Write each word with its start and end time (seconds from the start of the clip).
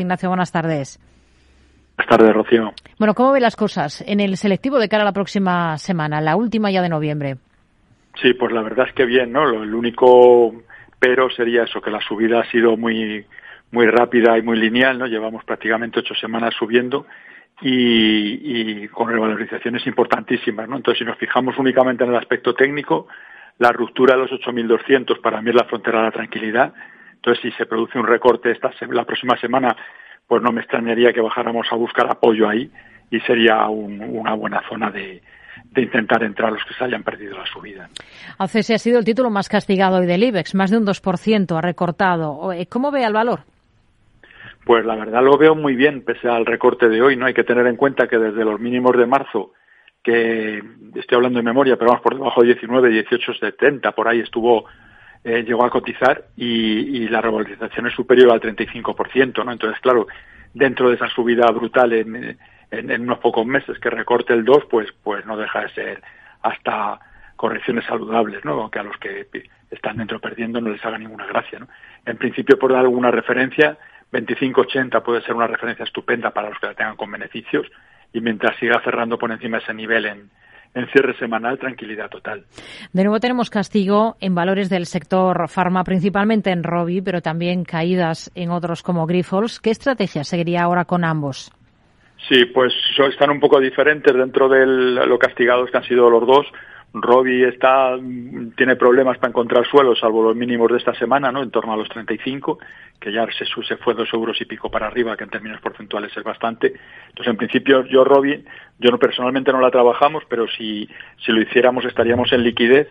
Ignacio, 0.00 0.28
buenas 0.28 0.52
tardes. 0.52 1.00
Buenas 1.96 2.08
tardes, 2.16 2.32
Rocío. 2.32 2.72
Bueno, 3.00 3.14
¿cómo 3.14 3.32
ve 3.32 3.40
las 3.40 3.56
cosas 3.56 4.04
en 4.06 4.20
el 4.20 4.36
selectivo 4.36 4.78
de 4.78 4.88
cara 4.88 5.02
a 5.02 5.06
la 5.06 5.12
próxima 5.12 5.76
semana, 5.76 6.20
la 6.20 6.36
última 6.36 6.70
ya 6.70 6.82
de 6.82 6.88
noviembre? 6.88 7.36
Sí, 8.22 8.32
pues 8.34 8.52
la 8.52 8.62
verdad 8.62 8.86
es 8.88 8.94
que 8.94 9.04
bien, 9.04 9.32
¿no? 9.32 9.48
el 9.48 9.74
único 9.74 10.54
pero 11.00 11.30
sería 11.30 11.64
eso, 11.64 11.80
que 11.80 11.90
la 11.90 12.00
subida 12.00 12.40
ha 12.40 12.50
sido 12.50 12.76
muy, 12.76 13.24
muy 13.72 13.86
rápida 13.86 14.38
y 14.38 14.42
muy 14.42 14.56
lineal, 14.58 14.98
¿no? 14.98 15.06
Llevamos 15.06 15.44
prácticamente 15.44 16.00
ocho 16.00 16.14
semanas 16.14 16.54
subiendo 16.56 17.06
y, 17.60 18.82
y 18.82 18.88
con 18.88 19.08
revalorizaciones 19.08 19.84
importantísimas, 19.86 20.68
¿no? 20.68 20.76
Entonces, 20.76 21.00
si 21.00 21.04
nos 21.04 21.18
fijamos 21.18 21.58
únicamente 21.58 22.04
en 22.04 22.10
el 22.10 22.16
aspecto 22.16 22.54
técnico, 22.54 23.08
la 23.58 23.72
ruptura 23.72 24.14
de 24.14 24.22
los 24.22 24.30
8.200 24.30 25.20
para 25.20 25.42
mí 25.42 25.50
es 25.50 25.56
la 25.56 25.64
frontera 25.64 25.98
de 25.98 26.04
la 26.04 26.12
tranquilidad. 26.12 26.72
Entonces, 27.18 27.42
si 27.42 27.52
se 27.52 27.66
produce 27.66 27.98
un 27.98 28.06
recorte 28.06 28.50
esta 28.50 28.70
la 28.90 29.04
próxima 29.04 29.36
semana, 29.38 29.76
pues 30.26 30.42
no 30.42 30.52
me 30.52 30.60
extrañaría 30.60 31.12
que 31.12 31.20
bajáramos 31.20 31.66
a 31.70 31.76
buscar 31.76 32.10
apoyo 32.10 32.48
ahí 32.48 32.70
y 33.10 33.20
sería 33.20 33.66
una 33.68 34.34
buena 34.34 34.62
zona 34.68 34.90
de, 34.90 35.22
de 35.70 35.82
intentar 35.82 36.22
entrar 36.22 36.52
los 36.52 36.64
que 36.64 36.74
se 36.74 36.84
hayan 36.84 37.02
perdido 37.02 37.36
la 37.36 37.46
subida. 37.46 37.88
ACS 38.38 38.70
ha 38.70 38.78
sido 38.78 38.98
el 38.98 39.04
título 39.04 39.30
más 39.30 39.48
castigado 39.48 39.98
hoy 39.98 40.06
del 40.06 40.22
IBEX, 40.22 40.54
más 40.54 40.70
de 40.70 40.78
un 40.78 40.86
2% 40.86 41.56
ha 41.56 41.60
recortado. 41.60 42.52
Eh, 42.52 42.66
¿Cómo 42.66 42.90
ve 42.90 43.04
el 43.04 43.12
valor? 43.12 43.40
Pues 44.64 44.84
la 44.84 44.96
verdad 44.96 45.22
lo 45.22 45.38
veo 45.38 45.54
muy 45.54 45.74
bien, 45.74 46.02
pese 46.02 46.28
al 46.28 46.44
recorte 46.44 46.88
de 46.88 47.00
hoy. 47.00 47.16
No 47.16 47.26
hay 47.26 47.34
que 47.34 47.44
tener 47.44 47.66
en 47.66 47.76
cuenta 47.76 48.06
que 48.06 48.18
desde 48.18 48.44
los 48.44 48.60
mínimos 48.60 48.96
de 48.96 49.06
marzo, 49.06 49.52
que 50.02 50.62
estoy 50.94 51.16
hablando 51.16 51.38
de 51.38 51.44
memoria, 51.44 51.76
pero 51.76 51.88
vamos 51.90 52.02
por 52.02 52.14
debajo 52.14 52.42
de 52.42 52.48
19, 52.48 52.90
18, 52.90 53.34
70, 53.34 53.92
por 53.92 54.08
ahí 54.08 54.20
estuvo, 54.20 54.66
eh, 55.24 55.42
llegó 55.42 55.64
a 55.64 55.70
cotizar 55.70 56.24
y, 56.36 57.08
la 57.08 57.20
revalorización 57.20 57.86
es 57.86 57.94
superior 57.94 58.30
al 58.30 58.40
35%, 58.40 59.44
¿no? 59.44 59.52
Entonces, 59.52 59.80
claro, 59.80 60.06
dentro 60.54 60.88
de 60.88 60.96
esa 60.96 61.08
subida 61.08 61.46
brutal 61.50 61.92
en, 61.92 62.38
en, 62.70 63.02
unos 63.02 63.18
pocos 63.18 63.46
meses 63.46 63.78
que 63.78 63.90
recorte 63.90 64.32
el 64.32 64.44
2, 64.44 64.64
pues, 64.70 64.88
pues 65.02 65.24
no 65.26 65.36
deja 65.36 65.62
de 65.62 65.68
ser 65.70 66.02
hasta 66.42 67.00
correcciones 67.36 67.84
saludables, 67.86 68.44
¿no? 68.44 68.60
Aunque 68.60 68.78
a 68.78 68.82
los 68.82 68.96
que 68.98 69.26
están 69.70 69.96
dentro 69.98 70.20
perdiendo 70.20 70.60
no 70.60 70.70
les 70.70 70.84
haga 70.84 70.98
ninguna 70.98 71.26
gracia, 71.26 71.58
¿no? 71.58 71.68
En 72.04 72.16
principio, 72.16 72.58
por 72.58 72.72
dar 72.72 72.80
alguna 72.80 73.10
referencia, 73.10 73.78
25.80 74.12 75.02
puede 75.02 75.22
ser 75.22 75.34
una 75.34 75.46
referencia 75.46 75.84
estupenda 75.84 76.30
para 76.30 76.48
los 76.50 76.58
que 76.58 76.66
la 76.66 76.74
tengan 76.74 76.96
con 76.96 77.10
beneficios 77.10 77.66
y 78.12 78.20
mientras 78.20 78.56
siga 78.56 78.80
cerrando 78.82 79.18
por 79.18 79.30
encima 79.30 79.58
ese 79.58 79.74
nivel 79.74 80.06
en, 80.06 80.30
en 80.74 80.86
cierre 80.88 81.16
semanal, 81.18 81.58
tranquilidad 81.58 82.08
total. 82.08 82.44
De 82.92 83.02
nuevo 83.02 83.20
tenemos 83.20 83.50
castigo 83.50 84.16
en 84.20 84.34
valores 84.34 84.68
del 84.68 84.86
sector 84.86 85.48
farma, 85.48 85.84
principalmente 85.84 86.50
en 86.50 86.62
Robi, 86.62 87.00
pero 87.00 87.20
también 87.20 87.64
caídas 87.64 88.30
en 88.34 88.50
otros 88.50 88.82
como 88.82 89.06
Grifols. 89.06 89.60
¿Qué 89.60 89.70
estrategia 89.70 90.24
seguiría 90.24 90.62
ahora 90.62 90.84
con 90.84 91.04
ambos? 91.04 91.50
Sí, 92.26 92.46
pues 92.46 92.74
están 93.10 93.30
un 93.30 93.40
poco 93.40 93.60
diferentes 93.60 94.12
dentro 94.12 94.48
de 94.48 94.66
lo 94.66 95.18
castigados 95.18 95.70
que 95.70 95.76
han 95.76 95.84
sido 95.84 96.10
los 96.10 96.26
dos. 96.26 96.46
Robbie 96.92 97.48
está, 97.48 97.96
tiene 98.56 98.76
problemas 98.76 99.18
para 99.18 99.28
encontrar 99.28 99.66
suelo, 99.66 99.94
salvo 99.94 100.22
los 100.22 100.34
mínimos 100.36 100.70
de 100.70 100.78
esta 100.78 100.94
semana, 100.94 101.30
¿no? 101.30 101.42
En 101.42 101.50
torno 101.50 101.72
a 101.72 101.76
los 101.76 101.88
35, 101.90 102.58
que 102.98 103.12
ya 103.12 103.26
se, 103.26 103.44
se 103.44 103.76
fue 103.76 103.94
dos 103.94 104.08
euros 104.12 104.40
y 104.40 104.46
pico 104.46 104.70
para 104.70 104.86
arriba, 104.86 105.16
que 105.16 105.24
en 105.24 105.30
términos 105.30 105.60
porcentuales 105.60 106.16
es 106.16 106.24
bastante. 106.24 106.72
Entonces, 107.08 107.30
en 107.30 107.36
principio, 107.36 107.84
yo 107.84 108.04
Robbie, 108.04 108.42
yo 108.78 108.90
no, 108.90 108.98
personalmente 108.98 109.52
no 109.52 109.60
la 109.60 109.70
trabajamos, 109.70 110.24
pero 110.28 110.48
si, 110.48 110.88
si 111.24 111.30
lo 111.30 111.42
hiciéramos 111.42 111.84
estaríamos 111.84 112.32
en 112.32 112.42
liquidez 112.42 112.88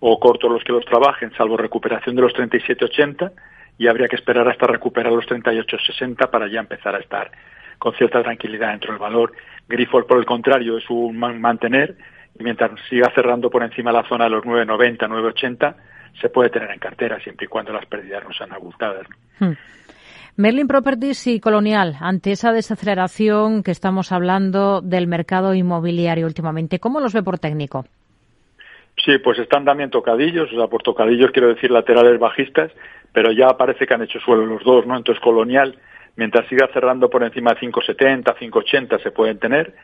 o 0.00 0.18
cortos 0.18 0.50
los 0.50 0.64
que 0.64 0.72
los 0.72 0.84
trabajen, 0.86 1.32
salvo 1.36 1.56
recuperación 1.56 2.16
de 2.16 2.22
los 2.22 2.32
37.80 2.32 3.30
y 3.78 3.88
habría 3.88 4.08
que 4.08 4.16
esperar 4.16 4.48
hasta 4.48 4.66
recuperar 4.66 5.12
los 5.12 5.26
38.60 5.26 6.30
para 6.30 6.48
ya 6.48 6.60
empezar 6.60 6.94
a 6.94 6.98
estar 6.98 7.30
con 7.78 7.94
cierta 7.94 8.22
tranquilidad 8.22 8.70
dentro 8.70 8.92
del 8.92 9.00
valor. 9.00 9.32
Grifols, 9.68 10.06
por 10.06 10.18
el 10.18 10.26
contrario, 10.26 10.78
es 10.78 10.88
un 10.90 11.16
mantener 11.18 11.96
y 12.38 12.42
mientras 12.42 12.72
siga 12.88 13.10
cerrando 13.14 13.50
por 13.50 13.62
encima 13.62 13.90
de 13.90 13.98
la 13.98 14.08
zona 14.08 14.24
de 14.24 14.30
los 14.30 14.44
9,90, 14.44 14.98
9,80, 15.08 15.74
se 16.20 16.28
puede 16.28 16.50
tener 16.50 16.70
en 16.70 16.78
cartera 16.78 17.18
siempre 17.20 17.46
y 17.46 17.48
cuando 17.48 17.72
las 17.72 17.86
pérdidas 17.86 18.24
no 18.24 18.32
sean 18.32 18.52
abultadas. 18.52 19.06
Hmm. 19.38 19.52
Merlin 20.36 20.66
Properties 20.66 21.28
y 21.28 21.38
Colonial, 21.38 21.96
ante 22.00 22.32
esa 22.32 22.52
desaceleración 22.52 23.62
que 23.62 23.70
estamos 23.70 24.10
hablando 24.10 24.80
del 24.80 25.06
mercado 25.06 25.54
inmobiliario 25.54 26.26
últimamente, 26.26 26.80
¿cómo 26.80 26.98
los 26.98 27.12
ve 27.12 27.22
por 27.22 27.38
técnico? 27.38 27.84
Sí, 29.04 29.18
pues 29.18 29.38
están 29.38 29.64
también 29.64 29.90
tocadillos, 29.90 30.52
o 30.52 30.56
sea, 30.56 30.66
por 30.66 30.82
tocadillos 30.82 31.30
quiero 31.30 31.48
decir 31.48 31.70
laterales 31.70 32.18
bajistas, 32.18 32.72
pero 33.12 33.30
ya 33.30 33.56
parece 33.56 33.86
que 33.86 33.94
han 33.94 34.02
hecho 34.02 34.18
suelo 34.20 34.44
los 34.44 34.64
dos, 34.64 34.86
¿no? 34.86 34.96
Entonces 34.96 35.22
Colonial, 35.22 35.78
mientras 36.16 36.46
siga 36.48 36.68
cerrando 36.72 37.10
por 37.10 37.22
encima 37.22 37.54
de 37.54 37.60
5,70, 37.60 38.36
5,80 38.36 39.02
se 39.02 39.10
pueden 39.10 39.38
tener, 39.38 39.74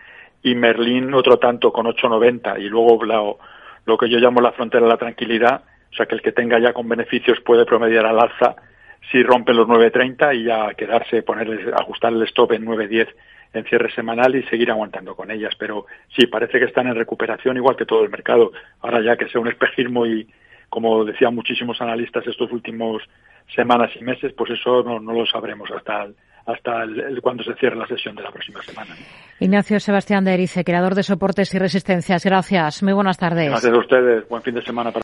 y 0.42 0.54
Merlín 0.54 1.12
otro 1.14 1.38
tanto 1.38 1.72
con 1.72 1.86
8,90 1.86 2.60
y 2.60 2.68
luego 2.68 3.04
lo 3.04 3.98
que 3.98 4.08
yo 4.08 4.18
llamo 4.18 4.40
la 4.40 4.52
frontera 4.52 4.84
de 4.84 4.90
la 4.90 4.96
tranquilidad, 4.96 5.62
o 5.92 5.94
sea 5.94 6.06
que 6.06 6.14
el 6.14 6.22
que 6.22 6.32
tenga 6.32 6.58
ya 6.58 6.72
con 6.72 6.88
beneficios 6.88 7.40
puede 7.40 7.66
promediar 7.66 8.06
al 8.06 8.20
alza 8.20 8.56
si 9.10 9.22
rompen 9.22 9.56
los 9.56 9.66
9.30 9.66 10.36
y 10.36 10.44
ya 10.44 10.74
quedarse, 10.74 11.22
poner, 11.22 11.74
ajustar 11.74 12.12
el 12.12 12.22
stop 12.22 12.52
en 12.52 12.66
9.10 12.66 13.08
en 13.52 13.64
cierre 13.64 13.90
semanal 13.92 14.36
y 14.36 14.44
seguir 14.44 14.70
aguantando 14.70 15.16
con 15.16 15.30
ellas. 15.30 15.54
Pero 15.58 15.86
sí, 16.16 16.26
parece 16.26 16.58
que 16.58 16.66
están 16.66 16.86
en 16.86 16.94
recuperación 16.94 17.56
igual 17.56 17.76
que 17.76 17.86
todo 17.86 18.04
el 18.04 18.10
mercado. 18.10 18.52
Ahora 18.80 19.00
ya 19.00 19.16
que 19.16 19.28
sea 19.28 19.40
un 19.40 19.48
espejismo 19.48 20.06
y, 20.06 20.28
como 20.70 21.04
decían 21.04 21.34
muchísimos 21.34 21.80
analistas 21.80 22.26
estos 22.26 22.50
últimos 22.52 23.02
semanas 23.54 23.90
y 24.00 24.04
meses, 24.04 24.32
pues 24.36 24.52
eso 24.52 24.82
no, 24.82 25.00
no 25.00 25.12
lo 25.12 25.26
sabremos 25.26 25.68
hasta 25.70 26.04
el, 26.04 26.14
hasta 26.46 26.82
el, 26.84 27.20
cuando 27.20 27.42
se 27.42 27.54
cierre 27.54 27.76
la 27.76 27.86
sesión 27.86 28.14
de 28.14 28.22
la 28.22 28.30
próxima 28.30 28.62
semana. 28.62 28.94
Ignacio 29.40 29.80
Sebastián 29.80 30.24
de 30.24 30.34
Erice, 30.34 30.64
creador 30.64 30.94
de 30.94 31.02
soportes 31.02 31.52
y 31.54 31.58
resistencias. 31.58 32.24
Gracias. 32.24 32.82
Muy 32.82 32.92
buenas 32.92 33.18
tardes. 33.18 33.48
Gracias 33.48 33.72
a 33.72 33.78
ustedes. 33.78 34.28
Buen 34.28 34.42
fin 34.42 34.54
de 34.54 34.62
semana 34.62 34.90
para 34.90 34.98